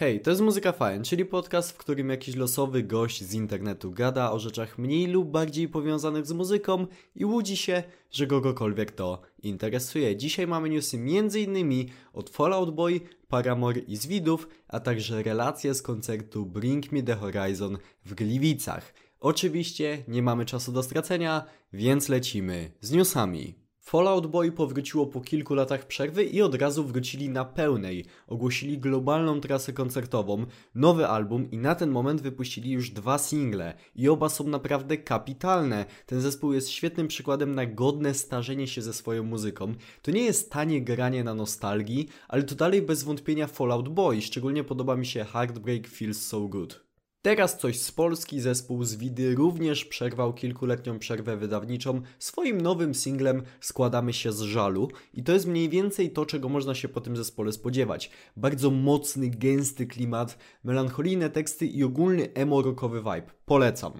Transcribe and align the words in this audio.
Hej, 0.00 0.20
to 0.20 0.30
jest 0.30 0.42
Muzyka 0.42 0.72
Fajn, 0.72 1.02
czyli 1.02 1.24
podcast, 1.24 1.72
w 1.72 1.76
którym 1.76 2.10
jakiś 2.10 2.36
losowy 2.36 2.82
gość 2.82 3.24
z 3.24 3.34
internetu 3.34 3.90
gada 3.90 4.32
o 4.32 4.38
rzeczach 4.38 4.78
mniej 4.78 5.06
lub 5.06 5.30
bardziej 5.30 5.68
powiązanych 5.68 6.26
z 6.26 6.32
muzyką 6.32 6.86
i 7.14 7.24
łudzi 7.24 7.56
się, 7.56 7.82
że 8.10 8.26
kogokolwiek 8.26 8.92
to 8.92 9.20
interesuje. 9.42 10.16
Dzisiaj 10.16 10.46
mamy 10.46 10.68
newsy 10.68 10.96
m.in. 10.96 11.88
od 12.12 12.30
Fallout 12.30 12.74
Boy, 12.74 13.00
Paramore 13.28 13.80
i 13.80 13.96
Zwidów, 13.96 14.48
a 14.68 14.80
także 14.80 15.22
relacje 15.22 15.74
z 15.74 15.82
koncertu 15.82 16.46
Bring 16.46 16.92
Me 16.92 17.02
The 17.02 17.14
Horizon 17.14 17.78
w 18.04 18.14
Gliwicach. 18.14 18.94
Oczywiście 19.18 20.04
nie 20.08 20.22
mamy 20.22 20.44
czasu 20.44 20.72
do 20.72 20.82
stracenia, 20.82 21.44
więc 21.72 22.08
lecimy 22.08 22.72
z 22.80 22.90
newsami. 22.90 23.54
Fallout 23.80 24.26
Boy 24.26 24.52
powróciło 24.52 25.06
po 25.06 25.20
kilku 25.20 25.54
latach 25.54 25.86
przerwy 25.86 26.24
i 26.24 26.42
od 26.42 26.54
razu 26.54 26.84
wrócili 26.84 27.28
na 27.28 27.44
pełnej. 27.44 28.04
Ogłosili 28.26 28.78
globalną 28.78 29.40
trasę 29.40 29.72
koncertową, 29.72 30.46
nowy 30.74 31.06
album 31.06 31.50
i 31.50 31.58
na 31.58 31.74
ten 31.74 31.90
moment 31.90 32.20
wypuścili 32.20 32.70
już 32.70 32.90
dwa 32.90 33.18
single. 33.18 33.74
I 33.94 34.08
oba 34.08 34.28
są 34.28 34.48
naprawdę 34.48 34.96
kapitalne. 34.96 35.86
Ten 36.06 36.20
zespół 36.20 36.52
jest 36.52 36.70
świetnym 36.70 37.08
przykładem 37.08 37.54
na 37.54 37.66
godne 37.66 38.14
starzenie 38.14 38.66
się 38.66 38.82
ze 38.82 38.92
swoją 38.92 39.24
muzyką. 39.24 39.74
To 40.02 40.10
nie 40.10 40.22
jest 40.22 40.50
tanie 40.50 40.82
granie 40.82 41.24
na 41.24 41.34
nostalgii, 41.34 42.08
ale 42.28 42.42
to 42.42 42.54
dalej 42.54 42.82
bez 42.82 43.04
wątpienia 43.04 43.46
Fallout 43.46 43.88
Boy. 43.88 44.22
Szczególnie 44.22 44.64
podoba 44.64 44.96
mi 44.96 45.06
się 45.06 45.24
Heartbreak 45.24 45.88
Feels 45.88 46.26
So 46.26 46.40
Good. 46.40 46.89
Teraz 47.22 47.58
coś 47.58 47.78
z 47.80 47.92
Polski, 47.92 48.40
zespół 48.40 48.84
z 48.84 48.96
Widy 48.96 49.34
również 49.34 49.84
przerwał 49.84 50.34
kilkuletnią 50.34 50.98
przerwę 50.98 51.36
wydawniczą 51.36 52.02
swoim 52.18 52.60
nowym 52.60 52.94
singlem 52.94 53.42
Składamy 53.60 54.12
się 54.12 54.32
z 54.32 54.40
żalu 54.40 54.88
i 55.14 55.22
to 55.22 55.32
jest 55.32 55.46
mniej 55.46 55.68
więcej 55.68 56.10
to, 56.10 56.26
czego 56.26 56.48
można 56.48 56.74
się 56.74 56.88
po 56.88 57.00
tym 57.00 57.16
zespole 57.16 57.52
spodziewać. 57.52 58.10
Bardzo 58.36 58.70
mocny, 58.70 59.30
gęsty 59.30 59.86
klimat, 59.86 60.38
melancholijne 60.64 61.30
teksty 61.30 61.66
i 61.66 61.84
ogólny 61.84 62.28
emo-rockowy 62.34 62.98
vibe. 62.98 63.32
Polecam. 63.44 63.92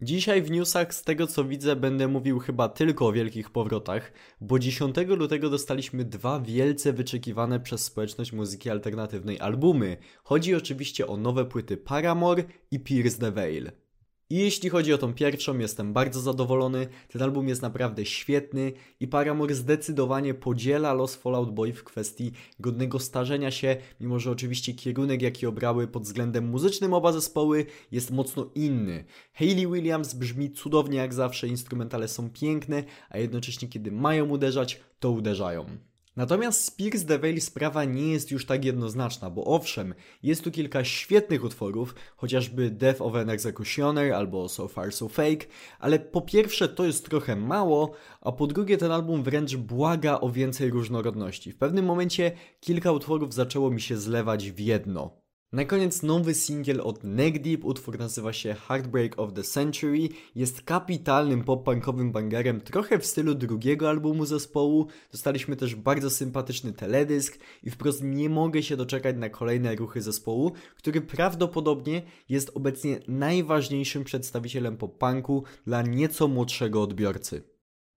Dzisiaj 0.00 0.42
w 0.42 0.50
newsach 0.50 0.94
z 0.94 1.02
tego 1.02 1.26
co 1.26 1.44
widzę 1.44 1.76
będę 1.76 2.08
mówił 2.08 2.38
chyba 2.38 2.68
tylko 2.68 3.06
o 3.06 3.12
wielkich 3.12 3.50
powrotach, 3.50 4.12
bo 4.40 4.58
10 4.58 4.96
lutego 4.96 5.50
dostaliśmy 5.50 6.04
dwa 6.04 6.40
wielce 6.40 6.92
wyczekiwane 6.92 7.60
przez 7.60 7.84
społeczność 7.84 8.32
muzyki 8.32 8.70
alternatywnej 8.70 9.40
albumy. 9.40 9.96
Chodzi 10.24 10.54
oczywiście 10.54 11.06
o 11.06 11.16
nowe 11.16 11.44
płyty 11.44 11.76
Paramore 11.76 12.44
i 12.70 12.80
Pierce 12.80 13.18
the 13.18 13.32
Veil. 13.32 13.70
I 14.30 14.36
jeśli 14.36 14.68
chodzi 14.68 14.92
o 14.92 14.98
tą 14.98 15.14
pierwszą, 15.14 15.58
jestem 15.58 15.92
bardzo 15.92 16.20
zadowolony. 16.20 16.88
Ten 17.08 17.22
album 17.22 17.48
jest 17.48 17.62
naprawdę 17.62 18.06
świetny 18.06 18.72
i 19.00 19.08
Paramore 19.08 19.54
zdecydowanie 19.54 20.34
podziela 20.34 20.92
los 20.94 21.14
Fallout 21.14 21.54
Boy 21.54 21.72
w 21.72 21.84
kwestii 21.84 22.32
godnego 22.60 22.98
starzenia 22.98 23.50
się, 23.50 23.76
mimo 24.00 24.18
że 24.18 24.30
oczywiście 24.30 24.74
kierunek, 24.74 25.22
jaki 25.22 25.46
obrały 25.46 25.88
pod 25.88 26.02
względem 26.02 26.48
muzycznym 26.48 26.94
oba 26.94 27.12
zespoły, 27.12 27.66
jest 27.92 28.10
mocno 28.10 28.50
inny. 28.54 29.04
Hayley 29.34 29.66
Williams 29.66 30.14
brzmi 30.14 30.50
cudownie 30.50 30.98
jak 30.98 31.14
zawsze, 31.14 31.48
instrumentale 31.48 32.08
są 32.08 32.30
piękne, 32.30 32.84
a 33.10 33.18
jednocześnie 33.18 33.68
kiedy 33.68 33.92
mają 33.92 34.28
uderzać, 34.28 34.80
to 35.00 35.10
uderzają. 35.10 35.66
Natomiast 36.16 36.64
z 36.64 36.70
Pierce 36.70 37.04
the 37.06 37.18
Veil 37.18 37.40
sprawa 37.40 37.84
nie 37.84 38.12
jest 38.12 38.30
już 38.30 38.46
tak 38.46 38.64
jednoznaczna, 38.64 39.30
bo 39.30 39.44
owszem, 39.44 39.94
jest 40.22 40.44
tu 40.44 40.50
kilka 40.50 40.84
świetnych 40.84 41.44
utworów, 41.44 41.94
chociażby 42.16 42.70
Death 42.70 43.02
of 43.02 43.14
an 43.14 43.30
Executioner 43.30 44.12
albo 44.12 44.48
So 44.48 44.68
Far 44.68 44.92
So 44.92 45.08
Fake, 45.08 45.46
ale 45.78 45.98
po 45.98 46.20
pierwsze 46.20 46.68
to 46.68 46.84
jest 46.84 47.08
trochę 47.08 47.36
mało, 47.36 47.92
a 48.20 48.32
po 48.32 48.46
drugie 48.46 48.78
ten 48.78 48.92
album 48.92 49.22
wręcz 49.22 49.56
błaga 49.56 50.20
o 50.20 50.30
więcej 50.30 50.70
różnorodności. 50.70 51.52
W 51.52 51.58
pewnym 51.58 51.84
momencie 51.84 52.32
kilka 52.60 52.92
utworów 52.92 53.34
zaczęło 53.34 53.70
mi 53.70 53.80
się 53.80 53.96
zlewać 53.96 54.50
w 54.50 54.60
jedno. 54.60 55.25
Na 55.52 55.64
koniec 55.64 56.02
nowy 56.02 56.34
singiel 56.34 56.80
od 56.80 57.04
Neck 57.04 57.38
Deep, 57.38 57.64
utwór 57.64 57.98
nazywa 57.98 58.32
się 58.32 58.54
Heartbreak 58.54 59.18
of 59.18 59.32
the 59.32 59.42
Century, 59.42 60.08
jest 60.34 60.62
kapitalnym 60.62 61.44
pop-punkowym 61.44 62.12
bangerem, 62.12 62.60
trochę 62.60 62.98
w 62.98 63.06
stylu 63.06 63.34
drugiego 63.34 63.88
albumu 63.88 64.26
zespołu. 64.26 64.86
Dostaliśmy 65.12 65.56
też 65.56 65.74
bardzo 65.74 66.10
sympatyczny 66.10 66.72
teledysk 66.72 67.38
i 67.62 67.70
wprost 67.70 68.02
nie 68.04 68.28
mogę 68.28 68.62
się 68.62 68.76
doczekać 68.76 69.16
na 69.16 69.28
kolejne 69.28 69.74
ruchy 69.74 70.02
zespołu, 70.02 70.52
który 70.76 71.00
prawdopodobnie 71.00 72.02
jest 72.28 72.50
obecnie 72.54 73.00
najważniejszym 73.08 74.04
przedstawicielem 74.04 74.76
pop-punku 74.76 75.42
dla 75.66 75.82
nieco 75.82 76.28
młodszego 76.28 76.82
odbiorcy. 76.82 77.42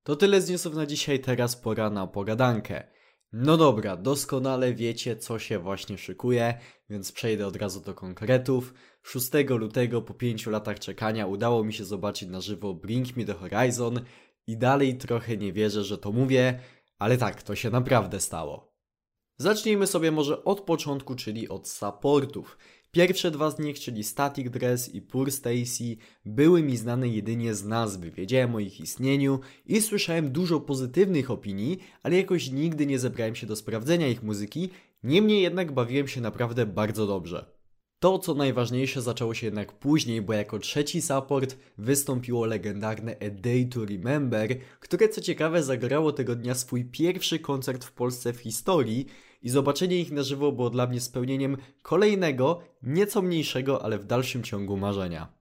To 0.04 0.16
tyle 0.16 0.42
z 0.42 0.50
newsów 0.50 0.76
na 0.76 0.86
dzisiaj, 0.86 1.20
teraz 1.20 1.56
pora 1.56 1.90
na 1.90 2.08
pogadankę. 2.08 2.99
No 3.34 3.58
dobra, 3.58 3.98
doskonale 3.98 4.74
wiecie, 4.74 5.16
co 5.16 5.40
się 5.40 5.60
właśnie 5.60 5.98
szykuje, 5.98 6.60
więc 6.90 7.12
przejdę 7.12 7.48
od 7.48 7.56
razu 7.56 7.82
do 7.82 7.94
konkretów. 7.94 8.74
6 9.04 9.30
lutego, 9.50 10.02
po 10.02 10.14
5 10.14 10.48
latach 10.48 10.80
czekania, 10.80 11.28
udało 11.28 11.64
mi 11.64 11.74
się 11.74 11.86
zobaczyć 11.86 12.30
na 12.30 12.42
żywo 12.42 12.74
Bring 12.74 13.18
Me 13.18 13.26
The 13.26 13.34
Horizon 13.34 14.02
i 14.48 14.58
dalej 14.58 14.98
trochę 14.98 15.38
nie 15.38 15.54
wierzę, 15.54 15.84
że 15.84 15.98
to 15.98 16.12
mówię, 16.12 16.60
ale 17.00 17.18
tak, 17.18 17.44
to 17.44 17.56
się 17.56 17.70
naprawdę 17.70 18.20
stało. 18.20 18.76
Zacznijmy 19.38 19.88
sobie 19.88 20.12
może 20.12 20.44
od 20.44 20.62
początku, 20.62 21.16
czyli 21.16 21.50
od 21.50 21.70
supportów. 21.70 22.58
Pierwsze 22.92 23.32
dwa 23.32 23.52
z 23.52 23.60
nich, 23.60 23.80
czyli 23.80 24.04
Static 24.04 24.50
Dress 24.50 24.96
i 24.96 25.02
Poor 25.02 25.32
Stacy, 25.32 25.98
były 26.26 26.64
mi 26.64 26.78
znane 26.78 27.08
jedynie 27.08 27.56
z 27.56 27.66
nazwy. 27.66 28.12
Wiedziałem 28.12 28.56
o 28.56 28.60
ich 28.60 28.80
istnieniu 28.80 29.40
i 29.66 29.82
słyszałem 29.82 30.32
dużo 30.32 30.60
pozytywnych 30.60 31.32
opinii, 31.32 31.80
ale 32.04 32.18
jakoś 32.18 32.52
nigdy 32.52 32.86
nie 32.86 33.00
zebrałem 33.00 33.36
się 33.36 33.48
do 33.48 33.56
sprawdzenia 33.56 34.08
ich 34.08 34.24
muzyki, 34.24 34.70
niemniej 35.04 35.42
jednak 35.42 35.72
bawiłem 35.72 36.08
się 36.08 36.22
naprawdę 36.22 36.66
bardzo 36.66 37.08
dobrze. 37.08 37.46
To, 38.00 38.20
co 38.20 38.34
najważniejsze, 38.34 39.02
zaczęło 39.02 39.34
się 39.34 39.48
jednak 39.48 39.74
później, 39.74 40.22
bo 40.22 40.34
jako 40.34 40.60
trzeci 40.60 41.02
support 41.02 41.58
wystąpiło 41.78 42.46
legendarne 42.46 43.16
A 43.22 43.30
Day 43.30 43.66
to 43.66 43.86
Remember, 43.86 44.60
które 44.80 45.10
co 45.10 45.22
ciekawe 45.22 45.64
zagrało 45.64 46.12
tego 46.12 46.36
dnia 46.36 46.56
swój 46.56 46.86
pierwszy 46.86 47.40
koncert 47.40 47.86
w 47.86 47.92
Polsce 47.92 48.34
w 48.34 48.40
historii, 48.40 49.06
i 49.42 49.50
zobaczenie 49.50 50.00
ich 50.00 50.12
na 50.12 50.24
żywo 50.24 50.52
było 50.52 50.70
dla 50.70 50.88
mnie 50.88 51.02
spełnieniem 51.02 51.58
kolejnego, 51.82 52.60
nieco 52.84 53.22
mniejszego, 53.22 53.84
ale 53.84 54.00
w 54.00 54.06
dalszym 54.06 54.44
ciągu 54.44 54.78
marzenia. 54.78 55.40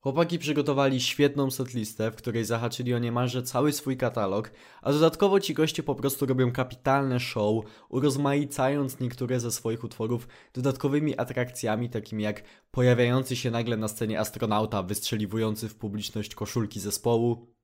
Chłopaki 0.00 0.38
przygotowali 0.38 1.00
świetną 1.00 1.50
setlistę, 1.50 2.10
w 2.10 2.16
której 2.16 2.44
zahaczyli 2.44 2.94
o 2.94 2.98
niemalże 2.98 3.42
cały 3.42 3.72
swój 3.72 3.96
katalog, 3.96 4.50
a 4.82 4.92
dodatkowo 4.92 5.40
ci 5.40 5.54
goście 5.54 5.82
po 5.82 5.94
prostu 5.94 6.26
robią 6.26 6.52
kapitalne 6.52 7.20
show, 7.20 7.64
urozmaicając 7.88 9.00
niektóre 9.00 9.40
ze 9.40 9.52
swoich 9.52 9.84
utworów 9.84 10.28
dodatkowymi 10.54 11.18
atrakcjami, 11.18 11.90
takimi 11.90 12.22
jak 12.22 12.42
pojawiający 12.70 13.36
się 13.36 13.50
nagle 13.50 13.76
na 13.76 13.88
scenie 13.88 14.20
astronauta 14.20 14.82
wystrzeliwujący 14.82 15.68
w 15.68 15.76
publiczność 15.76 16.34
koszulki 16.34 16.80
zespołu, 16.80 17.57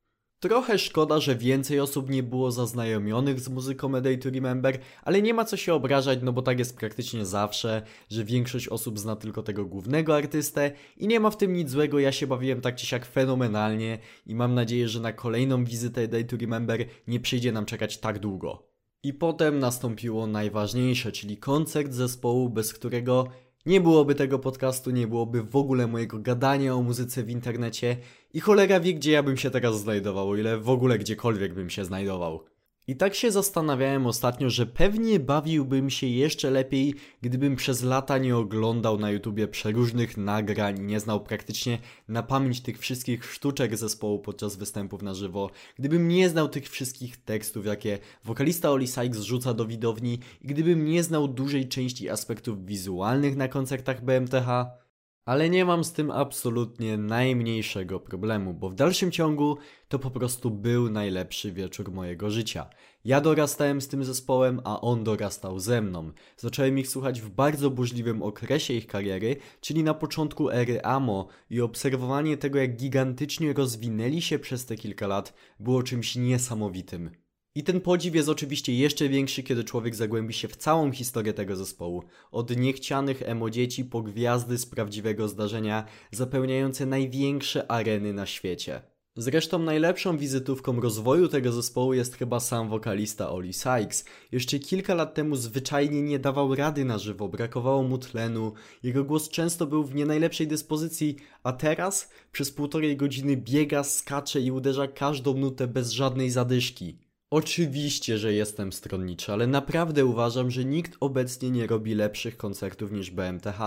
Trochę 0.44 0.78
szkoda, 0.78 1.20
że 1.20 1.36
więcej 1.36 1.80
osób 1.80 2.10
nie 2.10 2.22
było 2.22 2.52
zaznajomionych 2.52 3.40
z 3.40 3.48
muzyką 3.48 3.96
A 3.96 4.00
Day 4.00 4.18
to 4.18 4.30
Remember, 4.30 4.78
ale 5.02 5.22
nie 5.22 5.34
ma 5.34 5.44
co 5.44 5.56
się 5.56 5.74
obrażać, 5.74 6.18
no 6.22 6.32
bo 6.32 6.42
tak 6.42 6.58
jest 6.58 6.76
praktycznie 6.76 7.26
zawsze, 7.26 7.82
że 8.10 8.24
większość 8.24 8.68
osób 8.68 8.98
zna 8.98 9.16
tylko 9.16 9.42
tego 9.42 9.64
głównego 9.64 10.16
artystę 10.16 10.72
i 10.96 11.08
nie 11.08 11.20
ma 11.20 11.30
w 11.30 11.36
tym 11.36 11.52
nic 11.52 11.70
złego, 11.70 11.98
ja 11.98 12.12
się 12.12 12.26
bawiłem 12.26 12.60
tak 12.60 12.76
czy 12.76 12.86
siak 12.86 13.06
fenomenalnie 13.06 13.98
i 14.26 14.34
mam 14.34 14.54
nadzieję, 14.54 14.88
że 14.88 15.00
na 15.00 15.12
kolejną 15.12 15.64
wizytę 15.64 16.02
A 16.04 16.06
Day 16.06 16.24
to 16.24 16.36
Remember 16.36 16.84
nie 17.08 17.20
przyjdzie 17.20 17.52
nam 17.52 17.66
czekać 17.66 17.98
tak 17.98 18.18
długo. 18.18 18.68
I 19.02 19.12
potem 19.12 19.58
nastąpiło 19.58 20.26
najważniejsze, 20.26 21.12
czyli 21.12 21.36
koncert 21.36 21.92
zespołu, 21.92 22.50
bez 22.50 22.74
którego 22.74 23.28
nie 23.66 23.80
byłoby 23.80 24.14
tego 24.14 24.38
podcastu, 24.38 24.90
nie 24.90 25.06
byłoby 25.06 25.42
w 25.42 25.56
ogóle 25.56 25.86
mojego 25.86 26.18
gadania 26.18 26.74
o 26.74 26.82
muzyce 26.82 27.22
w 27.22 27.30
internecie 27.30 27.96
i 28.32 28.40
cholera 28.40 28.80
wie, 28.80 28.94
gdzie 28.94 29.12
ja 29.12 29.22
bym 29.22 29.36
się 29.36 29.50
teraz 29.50 29.80
znajdował, 29.80 30.36
ile 30.36 30.58
w 30.58 30.68
ogóle 30.68 30.98
gdziekolwiek 30.98 31.54
bym 31.54 31.70
się 31.70 31.84
znajdował. 31.84 32.53
I 32.88 32.96
tak 32.96 33.14
się 33.14 33.30
zastanawiałem 33.30 34.06
ostatnio, 34.06 34.50
że 34.50 34.66
pewnie 34.66 35.20
bawiłbym 35.20 35.90
się 35.90 36.06
jeszcze 36.06 36.50
lepiej, 36.50 36.94
gdybym 37.22 37.56
przez 37.56 37.82
lata 37.82 38.18
nie 38.18 38.36
oglądał 38.36 38.98
na 38.98 39.10
YouTubie 39.10 39.48
przeróżnych 39.48 40.16
nagrań, 40.16 40.80
nie 40.80 41.00
znał 41.00 41.20
praktycznie 41.20 41.78
na 42.08 42.22
pamięć 42.22 42.60
tych 42.60 42.78
wszystkich 42.78 43.24
sztuczek 43.32 43.76
zespołu 43.76 44.18
podczas 44.18 44.56
występów 44.56 45.02
na 45.02 45.14
żywo, 45.14 45.50
gdybym 45.78 46.08
nie 46.08 46.28
znał 46.28 46.48
tych 46.48 46.68
wszystkich 46.68 47.16
tekstów, 47.16 47.66
jakie 47.66 47.98
wokalista 48.24 48.70
Oli 48.70 48.86
Sykes 48.86 49.20
rzuca 49.20 49.54
do 49.54 49.66
widowni 49.66 50.18
i 50.42 50.46
gdybym 50.46 50.84
nie 50.84 51.02
znał 51.02 51.28
dużej 51.28 51.68
części 51.68 52.10
aspektów 52.10 52.66
wizualnych 52.66 53.36
na 53.36 53.48
koncertach 53.48 54.04
BMTH. 54.04 54.83
Ale 55.24 55.50
nie 55.50 55.64
mam 55.64 55.84
z 55.84 55.92
tym 55.92 56.10
absolutnie 56.10 56.96
najmniejszego 56.96 58.00
problemu, 58.00 58.54
bo 58.54 58.70
w 58.70 58.74
dalszym 58.74 59.10
ciągu 59.10 59.58
to 59.88 59.98
po 59.98 60.10
prostu 60.10 60.50
był 60.50 60.90
najlepszy 60.90 61.52
wieczór 61.52 61.92
mojego 61.92 62.30
życia. 62.30 62.70
Ja 63.04 63.20
dorastałem 63.20 63.80
z 63.80 63.88
tym 63.88 64.04
zespołem, 64.04 64.60
a 64.64 64.80
on 64.80 65.04
dorastał 65.04 65.58
ze 65.58 65.82
mną. 65.82 66.12
Zacząłem 66.36 66.78
ich 66.78 66.88
słuchać 66.88 67.20
w 67.20 67.30
bardzo 67.30 67.70
burzliwym 67.70 68.22
okresie 68.22 68.74
ich 68.74 68.86
kariery, 68.86 69.36
czyli 69.60 69.82
na 69.82 69.94
początku 69.94 70.50
ery 70.50 70.82
AMO 70.82 71.28
i 71.50 71.60
obserwowanie 71.60 72.36
tego 72.36 72.58
jak 72.58 72.76
gigantycznie 72.76 73.52
rozwinęli 73.52 74.22
się 74.22 74.38
przez 74.38 74.66
te 74.66 74.76
kilka 74.76 75.06
lat 75.06 75.34
było 75.60 75.82
czymś 75.82 76.16
niesamowitym. 76.16 77.23
I 77.56 77.62
ten 77.62 77.80
podziw 77.80 78.14
jest 78.14 78.28
oczywiście 78.28 78.74
jeszcze 78.74 79.08
większy, 79.08 79.42
kiedy 79.42 79.64
człowiek 79.64 79.94
zagłębi 79.94 80.34
się 80.34 80.48
w 80.48 80.56
całą 80.56 80.92
historię 80.92 81.32
tego 81.32 81.56
zespołu. 81.56 82.02
Od 82.32 82.56
niechcianych 82.56 83.22
emo 83.22 83.50
dzieci 83.50 83.84
po 83.84 84.02
gwiazdy 84.02 84.58
z 84.58 84.66
prawdziwego 84.66 85.28
zdarzenia, 85.28 85.84
zapełniające 86.10 86.86
największe 86.86 87.70
areny 87.70 88.12
na 88.12 88.26
świecie. 88.26 88.82
Zresztą 89.16 89.58
najlepszą 89.58 90.16
wizytówką 90.18 90.80
rozwoju 90.80 91.28
tego 91.28 91.52
zespołu 91.52 91.94
jest 91.94 92.16
chyba 92.16 92.40
sam 92.40 92.68
wokalista 92.68 93.30
Oli 93.30 93.52
Sykes. 93.52 94.04
Jeszcze 94.32 94.58
kilka 94.58 94.94
lat 94.94 95.14
temu 95.14 95.36
zwyczajnie 95.36 96.02
nie 96.02 96.18
dawał 96.18 96.54
rady 96.54 96.84
na 96.84 96.98
żywo, 96.98 97.28
brakowało 97.28 97.82
mu 97.82 97.98
tlenu, 97.98 98.52
jego 98.82 99.04
głos 99.04 99.28
często 99.28 99.66
był 99.66 99.84
w 99.84 99.94
nie 99.94 100.06
najlepszej 100.06 100.46
dyspozycji, 100.46 101.16
a 101.42 101.52
teraz 101.52 102.10
przez 102.32 102.52
półtorej 102.52 102.96
godziny 102.96 103.36
biega, 103.36 103.84
skacze 103.84 104.40
i 104.40 104.50
uderza 104.50 104.88
każdą 104.88 105.34
nutę 105.34 105.66
bez 105.66 105.90
żadnej 105.90 106.30
zadyszki. 106.30 107.03
Oczywiście, 107.34 108.18
że 108.18 108.32
jestem 108.32 108.72
stronniczy, 108.72 109.32
ale 109.32 109.46
naprawdę 109.46 110.06
uważam, 110.06 110.50
że 110.50 110.64
nikt 110.64 110.96
obecnie 111.00 111.50
nie 111.50 111.66
robi 111.66 111.94
lepszych 111.94 112.36
koncertów 112.36 112.92
niż 112.92 113.10
BMTH. 113.10 113.58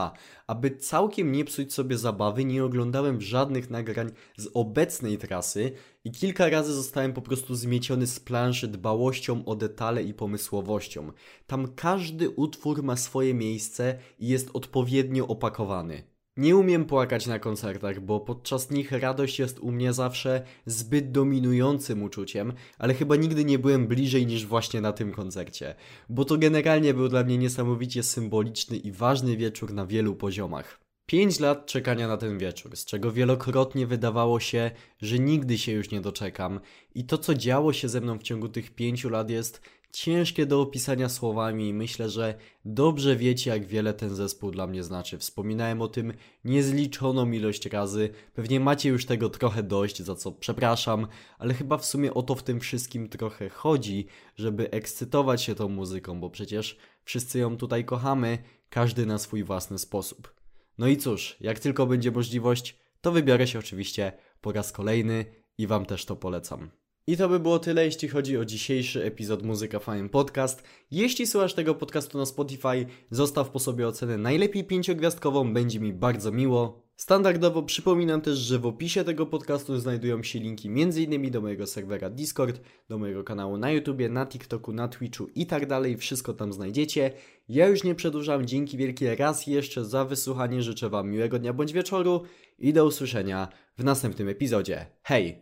Aby 0.48 0.72
całkiem 0.72 1.32
nie 1.32 1.46
psuć 1.46 1.74
sobie 1.74 1.98
zabawy, 1.98 2.46
nie 2.46 2.64
oglądałem 2.66 3.22
żadnych 3.22 3.70
nagrań 3.70 4.12
z 4.38 4.50
obecnej 4.54 5.18
trasy 5.18 5.72
i 6.04 6.12
kilka 6.12 6.50
razy 6.50 6.74
zostałem 6.74 7.14
po 7.14 7.22
prostu 7.22 7.56
zmieciony 7.56 8.08
z 8.08 8.20
planszy 8.20 8.68
dbałością 8.68 9.46
o 9.46 9.56
detale 9.56 10.04
i 10.04 10.14
pomysłowością. 10.14 11.12
Tam 11.48 11.68
każdy 11.76 12.30
utwór 12.30 12.84
ma 12.84 12.96
swoje 12.96 13.34
miejsce 13.34 13.98
i 14.20 14.28
jest 14.28 14.50
odpowiednio 14.54 15.28
opakowany. 15.28 16.17
Nie 16.38 16.56
umiem 16.56 16.86
płakać 16.86 17.28
na 17.28 17.40
koncertach, 17.40 18.00
bo 18.00 18.20
podczas 18.20 18.72
nich 18.72 18.92
radość 18.92 19.40
jest 19.40 19.60
u 19.60 19.72
mnie 19.72 19.94
zawsze 19.94 20.42
zbyt 20.66 21.12
dominującym 21.12 22.04
uczuciem, 22.04 22.54
ale 22.78 22.94
chyba 22.94 23.16
nigdy 23.16 23.46
nie 23.46 23.60
byłem 23.60 23.88
bliżej 23.88 24.28
niż 24.28 24.46
właśnie 24.46 24.82
na 24.82 24.94
tym 24.94 25.12
koncercie, 25.12 25.76
bo 26.10 26.26
to 26.26 26.38
generalnie 26.38 26.94
był 26.94 27.08
dla 27.08 27.24
mnie 27.24 27.38
niesamowicie 27.38 28.04
symboliczny 28.04 28.78
i 28.78 28.92
ważny 28.92 29.38
wieczór 29.38 29.74
na 29.74 29.86
wielu 29.86 30.16
poziomach. 30.16 30.80
Pięć 31.06 31.40
lat 31.40 31.66
czekania 31.66 32.08
na 32.08 32.18
ten 32.18 32.38
wieczór, 32.38 32.78
z 32.78 32.86
czego 32.86 33.12
wielokrotnie 33.12 33.88
wydawało 33.88 34.40
się, 34.40 34.72
że 35.02 35.20
nigdy 35.20 35.58
się 35.58 35.72
już 35.72 35.92
nie 35.92 36.02
doczekam 36.02 36.60
i 36.96 37.04
to 37.04 37.18
co 37.18 37.34
działo 37.34 37.74
się 37.74 37.90
ze 37.90 38.02
mną 38.02 38.20
w 38.20 38.24
ciągu 38.24 38.50
tych 38.50 38.76
pięciu 38.76 39.10
lat 39.10 39.30
jest 39.30 39.62
ciężkie 39.92 40.46
do 40.46 40.62
opisania 40.62 41.10
słowami 41.10 41.70
i 41.70 41.74
myślę, 41.74 42.10
że 42.10 42.36
dobrze 42.66 43.16
wiecie, 43.16 43.50
jak 43.52 43.66
wiele 43.66 43.94
ten 43.94 44.16
zespół 44.16 44.52
dla 44.52 44.68
mnie 44.68 44.84
znaczy. 44.84 45.18
Wspominałem 45.18 45.82
o 45.82 45.88
tym 45.88 46.14
niezliczoną 46.44 47.32
ilość 47.32 47.66
razy, 47.66 48.10
pewnie 48.34 48.60
macie 48.60 48.90
już 48.90 49.06
tego 49.06 49.30
trochę 49.30 49.64
dość, 49.64 50.02
za 50.02 50.16
co 50.16 50.32
przepraszam, 50.32 51.08
ale 51.40 51.54
chyba 51.54 51.78
w 51.78 51.86
sumie 51.86 52.14
o 52.14 52.24
to 52.24 52.36
w 52.36 52.44
tym 52.44 52.60
wszystkim 52.60 53.10
trochę 53.10 53.50
chodzi, 53.50 54.06
żeby 54.36 54.72
ekscytować 54.72 55.44
się 55.44 55.56
tą 55.56 55.70
muzyką, 55.70 56.20
bo 56.20 56.30
przecież 56.30 56.78
wszyscy 57.04 57.40
ją 57.40 57.58
tutaj 57.58 57.86
kochamy, 57.86 58.38
każdy 58.70 59.06
na 59.06 59.18
swój 59.18 59.44
własny 59.44 59.80
sposób. 59.80 60.34
No 60.78 60.88
i 60.88 60.98
cóż, 60.98 61.38
jak 61.40 61.60
tylko 61.60 61.86
będzie 61.86 62.12
możliwość, 62.12 62.78
to 63.02 63.12
wybiorę 63.12 63.48
się 63.48 63.60
oczywiście 63.60 64.12
po 64.42 64.52
raz 64.52 64.72
kolejny 64.72 65.26
i 65.58 65.68
Wam 65.68 65.86
też 65.86 66.06
to 66.06 66.16
polecam. 66.16 66.70
I 67.10 67.18
to 67.18 67.30
by 67.30 67.40
było 67.40 67.60
tyle, 67.60 67.86
jeśli 67.86 68.08
chodzi 68.08 68.38
o 68.38 68.46
dzisiejszy 68.46 69.04
epizod 69.04 69.44
Muzyka 69.44 69.80
Fajny 69.80 70.10
Podcast. 70.10 70.64
Jeśli 70.92 71.28
słuchasz 71.28 71.54
tego 71.54 71.76
podcastu 71.76 72.18
na 72.18 72.26
Spotify, 72.26 72.86
zostaw 73.12 73.50
po 73.50 73.60
sobie 73.60 73.88
ocenę 73.88 74.18
najlepiej 74.18 74.64
pięciogwiazdkową, 74.64 75.54
będzie 75.54 75.80
mi 75.80 75.94
bardzo 75.94 76.32
miło. 76.32 76.88
Standardowo 76.96 77.64
przypominam 77.64 78.22
też, 78.22 78.38
że 78.38 78.60
w 78.60 78.66
opisie 78.66 79.04
tego 79.04 79.26
podcastu 79.26 79.80
znajdują 79.80 80.24
się 80.24 80.40
linki 80.40 80.68
m.in. 80.68 81.32
do 81.32 81.42
mojego 81.42 81.68
serwera 81.68 82.10
Discord, 82.10 82.62
do 82.90 82.98
mojego 82.98 83.24
kanału 83.24 83.58
na 83.58 83.72
YouTubie, 83.72 84.10
na 84.10 84.26
TikToku, 84.26 84.74
na 84.74 84.88
Twitchu 84.88 85.28
i 85.36 85.46
tak 85.46 85.66
dalej. 85.66 85.98
Wszystko 85.98 86.34
tam 86.34 86.54
znajdziecie. 86.54 87.12
Ja 87.50 87.68
już 87.68 87.84
nie 87.84 87.96
przedłużam. 87.96 88.46
Dzięki 88.46 88.78
wielkie 88.78 89.16
raz 89.16 89.48
jeszcze 89.48 89.86
za 89.86 90.06
wysłuchanie. 90.06 90.62
Życzę 90.62 90.90
Wam 90.90 91.10
miłego 91.10 91.40
dnia 91.40 91.54
bądź 91.54 91.74
wieczoru 91.74 92.24
i 92.60 92.74
do 92.74 92.86
usłyszenia 92.86 93.48
w 93.78 93.84
następnym 93.84 94.30
epizodzie. 94.30 94.86
Hej! 95.04 95.42